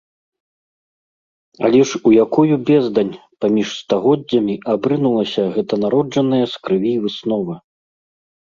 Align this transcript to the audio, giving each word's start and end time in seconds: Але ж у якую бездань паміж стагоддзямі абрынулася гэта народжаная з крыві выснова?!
Але 1.67 1.81
ж 1.89 2.01
у 2.11 2.13
якую 2.25 2.55
бездань 2.71 3.11
паміж 3.45 3.67
стагоддзямі 3.81 4.55
абрынулася 4.73 5.43
гэта 5.59 5.73
народжаная 5.85 6.41
з 6.55 6.67
крыві 6.67 6.93
выснова?! 7.05 7.53